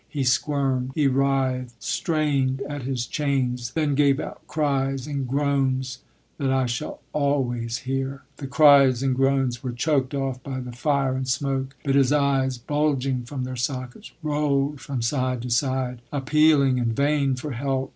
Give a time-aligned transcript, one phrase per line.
[0.09, 5.99] He squirmed, he writhed, strained at his chains, then gave out cries and groans
[6.39, 8.23] that I shall always hear.
[8.37, 12.57] The cries and groans were choked off by the fire and smoke; but his eyes,
[12.57, 17.89] bulging from their sockets, rolled from side to side, appealing in vain for help.